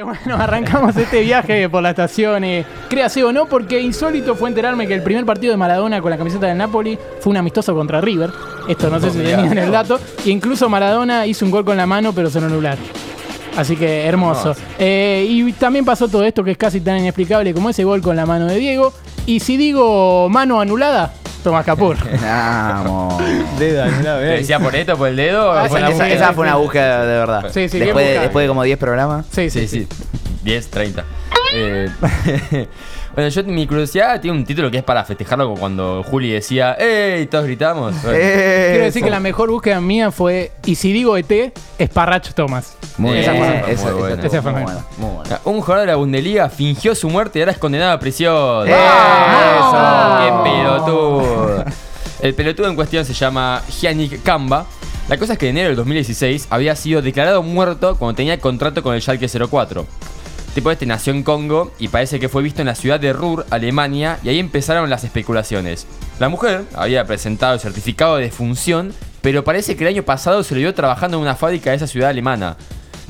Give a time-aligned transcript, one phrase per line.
[0.00, 2.44] Eh, bueno, arrancamos este viaje por la estación.
[2.44, 6.10] Eh, créase o no, porque insólito fue enterarme que el primer partido de Maradona con
[6.10, 8.30] la camiseta del Napoli fue un amistoso contra River.
[8.68, 10.00] Esto no sé si tenían el dato.
[10.24, 12.84] E incluso Maradona hizo un gol con la mano, pero se lo anularon.
[13.56, 14.54] Así que hermoso.
[14.78, 18.16] Eh, y también pasó todo esto que es casi tan inexplicable como ese gol con
[18.16, 18.92] la mano de Diego.
[19.26, 21.12] Y si digo mano anulada,
[21.42, 21.96] Tomás Capur.
[22.22, 23.22] Vamos.
[23.58, 25.52] Dedo ¿Te decía por esto, por el dedo?
[25.52, 27.50] Ah, o fue esa- esa, fue una búsqueda de verdad.
[27.52, 29.26] Sí, sí, después, de, después de como 10 programas.
[29.30, 30.04] Sí, sí, Sí, sí.
[30.44, 31.04] 10, 30.
[31.54, 31.88] Eh,
[33.14, 36.74] bueno, yo mi curiosidad tiene un título que es para festejarlo como cuando Juli decía,
[36.74, 37.26] ¡Ey!
[37.26, 37.94] Todos gritamos.
[38.02, 39.04] Bueno, Quiero decir Eso.
[39.04, 42.76] que la mejor búsqueda mía fue, y si digo ET, es Parrach Thomas.
[42.98, 43.30] Muy bien.
[43.68, 43.82] Esa-
[44.42, 45.40] fue muy muy buena, muy buena.
[45.44, 48.68] Un jugador de la Bundesliga fingió su muerte y ahora es condenado a prisión.
[48.68, 48.72] ¡Eh!
[48.74, 50.42] ¡Eso!
[50.44, 51.64] ¡Qué pelotudo!
[52.20, 54.66] El pelotudo en cuestión se llama Giannik Kamba.
[55.08, 58.82] La cosa es que en enero del 2016 había sido declarado muerto cuando tenía contrato
[58.82, 59.86] con el Schalke 04.
[60.54, 63.46] Tipo este nació en Congo y parece que fue visto en la ciudad de Ruhr,
[63.50, 65.86] Alemania, y ahí empezaron las especulaciones.
[66.18, 68.92] La mujer había presentado el certificado de defunción,
[69.22, 71.86] pero parece que el año pasado se lo vio trabajando en una fábrica de esa
[71.86, 72.56] ciudad alemana.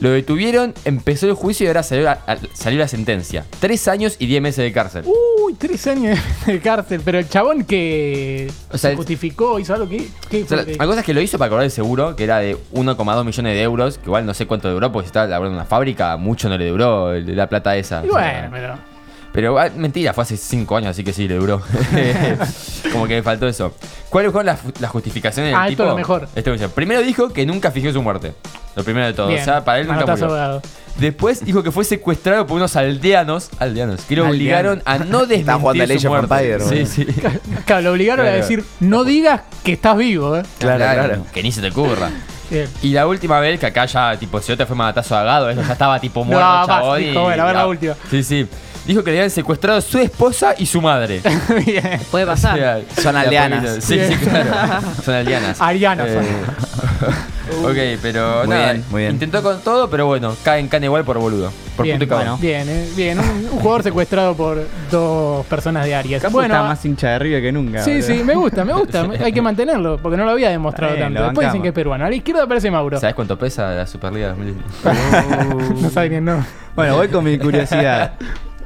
[0.01, 3.45] Lo detuvieron, empezó el juicio y ahora salió la, a- salió la sentencia.
[3.61, 5.05] Tres años y diez meses de cárcel.
[5.07, 9.89] Uy, tres años de cárcel, pero el chabón que O sea, se justificó, hizo algo
[9.89, 10.09] que...
[10.31, 12.25] ¿qué O sea, la, que- cosa es que lo hizo para cobrar el seguro, que
[12.25, 15.27] era de 1,2 millones de euros, que igual no sé cuánto duró, porque si estaba
[15.27, 18.03] laburando en una fábrica, mucho no le duró la plata esa.
[18.05, 18.91] Y O sea, bueno, pero...
[19.33, 21.63] Pero ah, mentira, fue hace 5 años, así que sí, le duró.
[22.93, 23.73] Como que me faltó eso.
[24.11, 25.83] ¿Cuáles fueron las, las justificaciones del Ah, esto tipo?
[25.85, 26.29] es lo mejor.
[26.35, 28.35] Esto es lo Primero dijo que nunca fingió su muerte.
[28.77, 29.29] Lo primero de todo.
[29.29, 30.63] Bien, o sea, para él nunca manotazo murió.
[30.99, 35.61] Después dijo que fue secuestrado por unos aldeanos, aldeanos que lo obligaron a no Están
[35.61, 36.55] jugando desmentir Age su of muerte.
[36.55, 37.07] Empires, Sí, sí.
[37.65, 38.43] Claro, lo obligaron a Claro.
[38.43, 40.43] decir, no digas que estás vivo, ¿eh?
[40.59, 41.27] Claro, claro.
[41.33, 42.11] Que ni se te ocurra.
[42.51, 42.69] Bien.
[42.83, 45.73] Y la última vez que acá ya, tipo, si otra fue matazo agado, eso ya
[45.73, 47.01] estaba tipo muerto basta, chabón.
[47.03, 47.95] y- bueno, a ver la ah, última.
[48.11, 48.49] Sí, sí.
[48.87, 51.21] Dijo que le habían secuestrado a su esposa y su madre.
[51.67, 52.01] Bien.
[52.11, 52.55] Puede pasar.
[52.55, 53.85] O sea, Son aldeanas.
[53.85, 54.81] Sí, sí, claro.
[55.05, 55.61] Son aldeanas.
[55.61, 56.25] Arianas son.
[57.65, 59.13] ok, pero Muy nada, bien, muy bien.
[59.15, 61.53] intentó con todo, pero bueno, cae en cana igual por boludo.
[61.77, 62.41] Por bien, puto y cagón.
[62.41, 63.19] bien, eh, bien.
[63.19, 66.23] Un, un jugador secuestrado por dos personas de Arias.
[66.31, 67.83] Bueno, está más hincha de River que nunca.
[67.83, 69.07] sí, sí, me gusta, me gusta.
[69.23, 71.23] Hay que mantenerlo, porque no lo había demostrado bien, tanto.
[71.25, 72.05] Después dicen que es peruano.
[72.05, 72.99] A la izquierda aparece Mauro.
[73.01, 75.81] ¿Sabes cuánto pesa la Superliga 2019?
[75.81, 76.45] no sabe quién no.
[76.75, 78.13] Bueno, voy con mi curiosidad.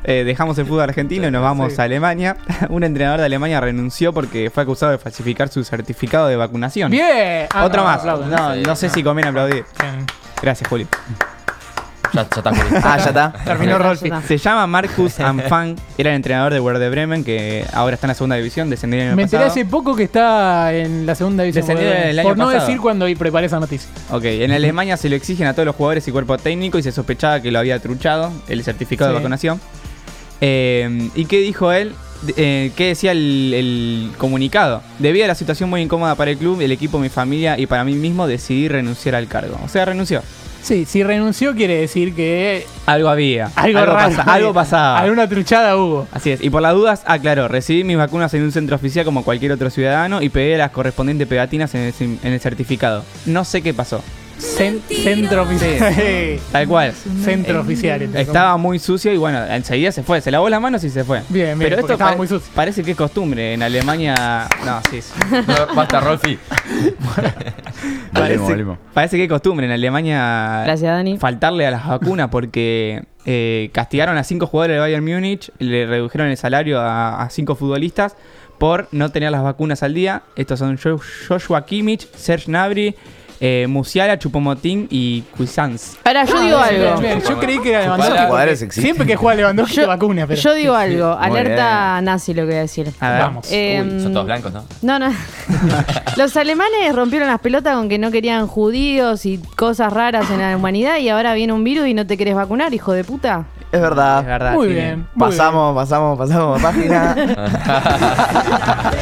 [0.07, 1.81] Eh, dejamos el fútbol argentino y nos vamos Sí.
[1.81, 2.37] a Alemania.
[2.69, 6.91] Un entrenador de Alemania renunció porque fue acusado de falsificar su certificado de vacunación.
[6.91, 7.47] Bien.
[7.55, 7.99] Ah, Otra no, más.
[8.01, 8.27] aplaudo.
[8.27, 8.63] No, Sí.
[8.67, 9.65] no sé si conviene aplaudir.
[9.81, 10.05] Bien.
[10.43, 10.87] Gracias, Juli.
[12.13, 12.51] ya, ya está.
[12.51, 12.81] Juli.
[12.85, 13.33] Ah, ya está.
[13.45, 14.11] Terminó Rolfi.
[14.29, 18.15] Se llama Marcus Anfang, era el entrenador de Werder Bremen, que ahora está en la
[18.15, 19.53] segunda división, descendió en el Me enteré pasado.
[19.63, 21.67] hace poco que está en la segunda división.
[21.67, 22.67] Descendió por- el año por no pasado.
[22.67, 23.89] decir cuando preparé esa noticia.
[24.11, 26.93] Ok, en Alemania se lo exigen a todos los jugadores y cuerpo técnico y se
[26.93, 29.15] sospechaba que lo había truchado, el certificado Sí.
[29.15, 29.61] de vacunación.
[30.41, 31.93] Eh, ¿Y qué dijo él?
[32.37, 34.83] Eh, ¿Qué decía el, el comunicado?
[34.99, 37.85] Debido a la situación muy incómoda para el club, el equipo, mi familia y para
[37.85, 39.59] mí mismo, decidí renunciar al cargo.
[39.65, 40.23] O sea, renunció.
[40.63, 43.51] Sí, si renunció quiere decir que Algo había.
[43.55, 43.93] algo, raro.
[43.93, 44.99] pasa- algo pasaba.
[45.03, 46.09] Alguna truchada hubo.
[46.11, 46.43] Así es.
[46.43, 49.69] Y por las dudas, aclaró, recibí mis vacunas en un centro oficial como cualquier otro
[49.69, 53.05] ciudadano y pegué las correspondientes pegatinas en el, sim- en el certificado.
[53.27, 54.03] No sé qué pasó.
[54.39, 56.39] Cen- centro oficial.
[56.53, 56.93] Tal cual.
[57.23, 58.03] centro oficial.
[58.03, 60.21] entre Estaba muy sucio y bueno, enseguida se fue.
[60.21, 61.21] Se lavó las manos y se fue.
[61.29, 62.51] Bien, bien, Pero esto estaba pare- muy sucio.
[62.55, 63.55] parece que es costumbre.
[63.55, 64.49] En Alemania.
[64.65, 65.01] No, sí.
[65.01, 65.13] sí.
[65.31, 66.39] No, basta, Rolfi.
[68.13, 68.79] Parece, volvimos.
[68.95, 71.19] parece que es costumbre en Alemania Gracias, Dani.
[71.19, 76.29] faltarle a las vacunas porque eh, castigaron a cinco jugadores de Bayern Múnich, le redujeron
[76.29, 78.17] el salario a, a cinco futbolistas
[78.59, 80.23] por no tener las vacunas al día.
[80.37, 82.95] Estos son Jo- Joshua Kimmich, Serge Gnabry,
[83.47, 85.99] eh, Musiala, Chupomotín y Cuisance.
[86.03, 86.99] Ahora, yo digo algo.
[86.99, 88.81] Bien, yo creí que era ¿Cuántos Lewandowski.
[88.81, 90.41] Siempre que juega Lewandowski Yo- se vacuna, pero.
[90.41, 91.15] Yo digo algo.
[91.19, 92.91] Muy Alerta nazi lo que voy a decir.
[93.01, 93.21] A ver.
[93.21, 93.47] Vamos.
[93.53, 94.65] Eh, Uy, son todos blancos, ¿no?
[94.81, 95.13] No, no.
[96.17, 100.57] Los alemanes rompieron las pelotas con que no querían judíos y cosas raras en la
[100.57, 103.45] humanidad y ahora viene un virus y no te querés vacunar, hijo de puta.
[103.75, 104.21] Es verdad.
[104.21, 104.55] Es verdad.
[104.55, 105.07] Muy bien.
[105.15, 107.17] muy Pasamos, pasamos, pasamos página.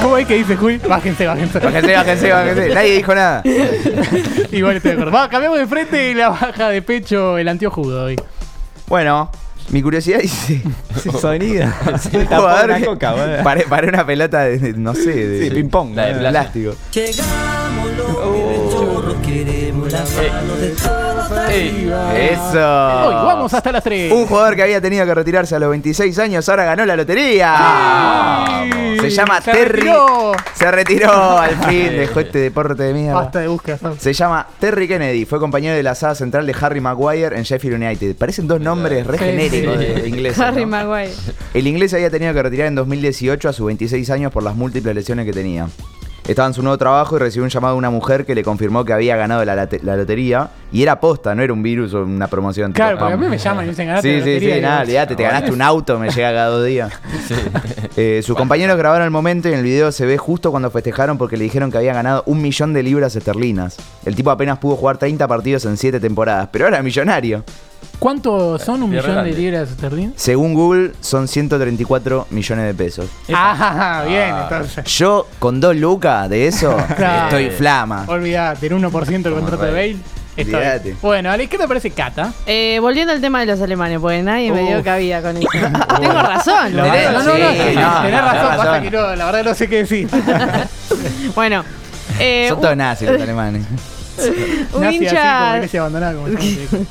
[0.01, 0.79] ¿Cómo es que dice Juli?
[0.79, 1.59] Bájense, bájense.
[1.59, 2.75] Bájense, bájense, bájense.
[2.75, 3.43] Nadie dijo nada.
[4.51, 5.13] Igual estoy de acuerdo.
[5.13, 8.17] Va, cambiamos de frente y la baja de pecho el antiojudo hoy.
[8.89, 9.31] Bueno,
[9.69, 10.63] mi curiosidad dice.
[10.97, 11.67] Ese sonido.
[11.85, 13.43] Tapó jugador una coca, boludo.
[13.45, 15.95] pare, pare una pelota de, no sé, de, Sí, ping pong.
[15.95, 16.31] La de de playa.
[16.31, 16.75] plástico.
[16.95, 17.91] Llegamos
[19.33, 21.91] queremos la mano de todos Ey,
[22.33, 22.59] Eso.
[22.59, 24.13] Hoy vamos hasta las 3.
[24.13, 28.55] Un jugador que había tenido que retirarse a los 26 años ahora ganó la lotería.
[29.01, 29.81] Se llama Se Terry.
[29.81, 30.33] retiró.
[30.55, 31.89] Se retiró al fin.
[31.97, 33.15] Dejó este deporte de mierda.
[33.15, 33.79] Basta de búsqueda.
[33.79, 33.97] Sam.
[33.99, 35.25] Se llama Terry Kennedy.
[35.25, 38.15] Fue compañero de la asada central de Harry Maguire en Sheffield United.
[38.17, 39.85] Parecen dos nombres re Sí, genéricos sí.
[39.87, 40.39] de inglés.
[40.39, 41.13] Harry Maguire.
[41.55, 44.55] El inglés se había tenido que retirar en 2018 a sus 26 años por las
[44.55, 45.67] múltiples lesiones que tenía.
[46.27, 48.85] Estaba en su nuevo trabajo y recibió un llamado de una mujer que le confirmó
[48.85, 50.51] que había ganado la, lotería.
[50.71, 52.73] Y era posta, no era un virus o una promoción.
[52.73, 55.07] Claro, porque a mí me llaman y dicen ganaste Sí, la sí, lotería", sí, nada,
[55.07, 56.93] te ganaste un auto, me llega cada dos días.
[57.95, 61.19] Eh, sus compañeros grabaron el momento y en el video se ve justo cuando festejaron
[61.19, 63.77] porque le dijeron que había ganado un millón de libras esterlinas.
[64.07, 67.45] El tipo apenas pudo jugar 30 partidos en 7 temporadas, pero era millonario.
[67.99, 70.15] ¿Cuánto son un millón de libras esterlinas?
[70.17, 73.07] Según Google, son 134 millones de pesos.
[73.33, 74.85] Ah, bien, entonces.
[74.97, 77.25] Yo, con dos lucas de eso, Claro.
[77.37, 78.05] estoy flama.
[78.09, 79.71] Olvídate, el 1% del contrato de.
[79.73, 79.97] Bale.
[80.35, 80.85] Está Olvídate.
[80.85, 80.97] bien.
[81.03, 82.33] Bueno, Ale, ¿qué te parece Cata?
[82.47, 84.85] Eh, volviendo al tema de los alemanes, porque nadie me dio Uf.
[84.85, 85.47] cabida con eso.
[86.01, 86.75] Tengo razón.
[86.75, 88.83] La verdad- no, no, no, sí, tenés no, razón, tenés pasa razón.
[88.83, 90.09] que no, la verdad no sé qué decir.
[91.35, 91.65] Bueno,
[92.19, 93.65] eh, Son todos nazis los alemanes.
[93.67, 96.87] un Nazi así como hincha, iglesia abandonada, como estamos.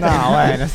[0.00, 0.66] No, bueno.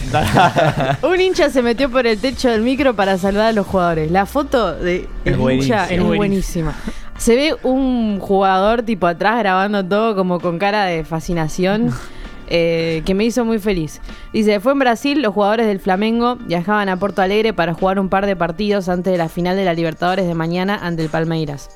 [1.13, 4.11] un hincha se metió por el techo del micro para saludar a los jugadores.
[4.11, 6.73] La foto de el hincha Es buenísima.
[7.17, 11.93] Se ve un jugador tipo atrás grabando todo como con cara de fascinación.
[12.47, 14.01] eh, que me hizo muy feliz.
[14.33, 18.09] Dice, fue en Brasil, los jugadores del Flamengo viajaban a Porto Alegre para jugar un
[18.09, 21.69] par de partidos antes de la final de la Libertadores de mañana ante el Palmeiras.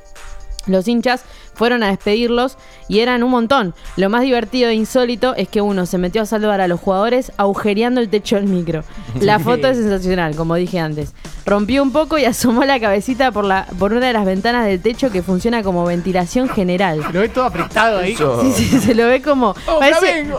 [0.68, 1.24] Los hinchas
[1.54, 2.58] fueron a despedirlos
[2.88, 3.74] y eran un montón.
[3.98, 7.32] Lo más divertido e insólito es que uno se metió a saludar a los jugadores
[7.38, 8.84] agujereando el techo del micro.
[9.20, 11.14] La foto es sensacional, como dije antes.
[11.46, 14.80] Rompió un poco y asomó la cabecita por, la, por una de las ventanas del
[14.82, 17.02] techo que funciona como ventilación general.
[17.12, 18.14] Lo ves todo apretado ahí.
[18.14, 18.42] Eso.
[18.42, 19.56] Sí, sí, se lo ve como.
[19.68, 19.80] ¡Oh,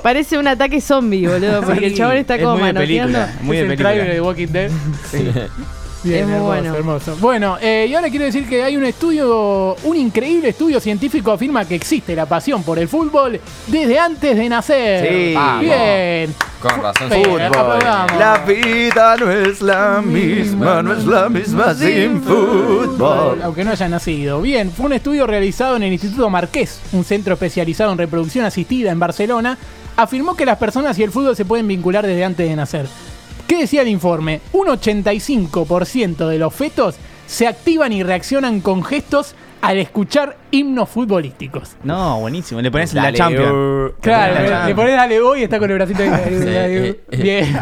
[0.02, 1.62] parece, un ataque zombie, boludo.
[1.62, 3.18] Porque el Sí, chabón está es como muy de manoteando.
[3.18, 3.38] película.
[3.42, 4.28] Muy es de el trailer de película.
[4.28, 4.70] Walking Dead.
[6.02, 6.74] Bien, Es muy hermoso, bueno.
[6.76, 7.16] hermoso.
[7.20, 11.66] Bueno, eh, y ahora quiero decir que hay un estudio, un increíble estudio científico afirma
[11.66, 15.08] que existe la pasión por el fútbol desde antes de nacer.
[15.08, 15.34] Sí.
[15.34, 15.60] Vamos.
[15.62, 16.34] Bien.
[16.62, 17.10] Con razón.
[17.10, 17.40] Fútbol.
[17.42, 18.18] aplaudamos.
[18.18, 23.40] La vida no es la misma, no es la misma sin fútbol.
[23.42, 24.40] Aunque no haya nacido.
[24.40, 28.90] Bien, fue un estudio realizado en el Instituto Marqués, un centro especializado en reproducción asistida
[28.90, 29.58] en Barcelona.
[29.96, 32.86] Afirmó que las personas y el fútbol se pueden vincular desde antes de nacer.
[33.50, 34.40] ¿Qué decía el informe?
[34.52, 36.94] Un 85% de los fetos
[37.26, 41.70] se activan y reaccionan con gestos al escuchar himnos futbolísticos.
[41.82, 42.60] No, buenísimo.
[42.60, 43.50] Le pones la Champions.
[43.50, 46.96] uh, Claro, La le, pones dale voy y está con el bracito ahí.
[47.10, 47.18] Sí.
[47.22, 47.52] Bien.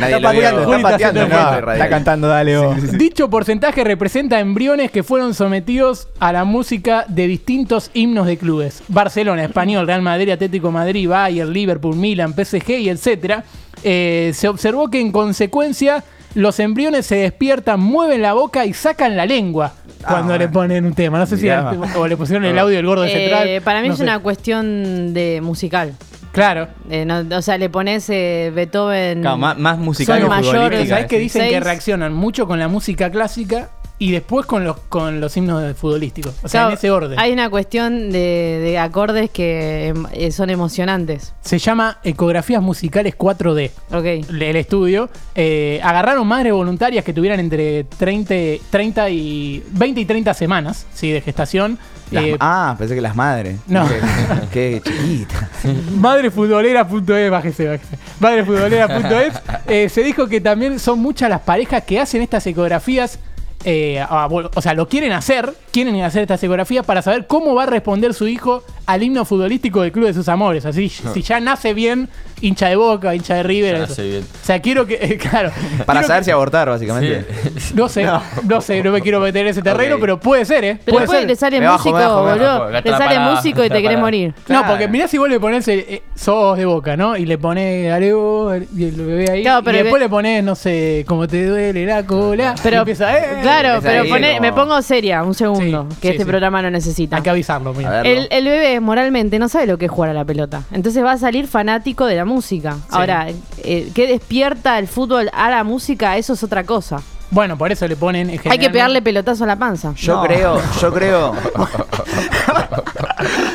[0.00, 0.42] Nadie Está lo vio.
[0.42, 1.72] pateando, Está pateando, no.
[1.72, 2.56] Está cantando, dale.
[2.56, 2.74] oh.
[2.74, 8.82] Dicho porcentaje representa embriones que fueron sometidos a la música de distintos himnos de clubes.
[8.86, 13.42] Barcelona, Español, Real Madrid, Atlético Madrid, Bayern, Liverpool, Milan, PSG y etc.
[13.84, 16.02] Eh, se observó que en consecuencia
[16.34, 19.72] los embriones se despiertan, mueven la boca y sacan la lengua
[20.06, 21.18] cuando Ah, le ponen un tema.
[21.18, 21.70] No sé si Mirá.
[21.96, 23.62] o le pusieron el audio del gordo Eh, central.
[23.62, 24.02] para mí no es sé.
[24.04, 25.94] una cuestión de musical.
[26.32, 26.66] Claro.
[26.90, 29.20] Eh, no- o sea, le pones eh, Beethoven.
[29.20, 30.94] Claro, más, más musical Sol que mayor, futbolística.
[30.96, 35.20] ¿Sabes que dicen que reaccionan mucho con la música clásica y después con los, con
[35.20, 36.34] los himnos futbolísticos?
[36.42, 37.18] O sea, Claro, en ese orden.
[37.18, 41.32] Hay una cuestión de, de acordes que em, eh, son emocionantes.
[41.40, 43.70] Se llama Ecografías Musicales 4D.
[43.92, 44.04] Ok.
[44.30, 45.08] El estudio.
[45.34, 48.34] Eh, agarraron madres voluntarias que tuvieran entre 30,
[48.70, 51.10] 30 y 20 y 30 semanas ¿sí?
[51.10, 51.78] de gestación.
[52.12, 53.58] Eh, ah, pensé que las madres.
[53.66, 53.88] No.
[54.52, 55.48] Qué, qué chiquita.
[55.98, 57.98] Madrefutbolera.es, bájese, bájese.
[58.20, 59.34] Madrefutbolera.es.
[59.66, 63.18] Eh, se dijo que también son muchas las parejas que hacen estas ecografías.
[63.64, 67.64] Eh, a- o sea, lo quieren hacer, quieren hacer estas ecografías para saber cómo va
[67.64, 70.64] a responder su hijo al himno futbolístico del club de sus amores.
[70.66, 72.08] Así, si ya nace bien,
[72.40, 73.72] hincha de boca, hincha de River.
[73.78, 73.88] Ya eso.
[73.90, 74.22] nace bien.
[74.42, 74.94] O sea, quiero que.
[74.94, 75.50] eh, claro.
[75.86, 77.26] Para saber que- si abortar, básicamente.
[77.74, 78.04] No sé,
[78.48, 78.60] no.
[78.60, 80.78] sé, no me quiero meter en ese terreno, pero puede ser, ¿eh?
[80.84, 81.28] Pero puede después ser.
[81.28, 82.70] le sale bajo, músico, bajo, boludo.
[82.70, 84.34] Le sale parada, músico y te querés morir.
[84.48, 87.16] No, porque mirá si vos le ponés eh, eh, sos de boca, ¿no?
[87.16, 89.42] Y le ponés Alego y el bebé ahí.
[89.42, 92.54] Claro, pero y después ve- le ponés, no sé, como te duele la cola.
[92.62, 95.86] Pero, y empieza, eh, claro, empieza pero ahí poné- como- me pongo seria un segundo,
[95.90, 96.28] Sí, que sí, este sí.
[96.28, 97.16] programa lo necesita.
[97.16, 97.88] Hay que avisarlo, mira.
[98.00, 98.06] A ver.
[98.06, 100.62] El, el bebé moralmente no sabe lo que es jugar a la pelota.
[100.72, 102.76] Entonces va a salir fanático de la música.
[102.90, 103.26] Ahora,
[103.58, 106.16] eh, ¿qué despierta el fútbol a la música?
[106.16, 107.00] Eso es otra cosa.
[107.30, 108.30] Bueno, por eso le ponen.
[108.48, 109.92] Hay que pegarle pelotazo a la panza.
[109.96, 110.22] Yo No.
[110.22, 111.34] creo, yo creo.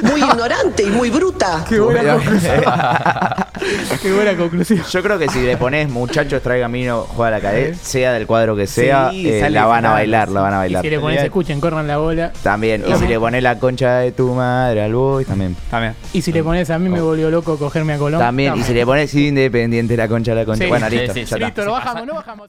[0.04, 1.64] Muy ignorante y muy bruta.
[1.70, 2.64] Qué buena conclusión.
[4.92, 8.56] Yo creo que si le pones muchachos traiga camino, juega la cadena, sea del cuadro
[8.56, 10.82] que sea, Sí, eh, sale la van a bailar, la van a Y bailar.
[10.84, 12.32] si le pones escuchen, corran la bola.
[12.44, 12.84] También.
[12.88, 15.56] Y si le pones la concha de tu madre al boy, también.
[15.70, 15.94] También.
[16.14, 18.20] Y si le pones a mí me volvió loco cogerme a Colón.
[18.20, 18.56] También.
[18.58, 20.64] Y si le pones independiente la concha de la concha.
[20.64, 20.70] Sí.
[20.70, 21.14] Bueno, Sí, listo.
[21.14, 21.34] sí, ya sí.
[21.36, 21.46] está.
[21.46, 22.48] Listo, no bajamos, no bajamos.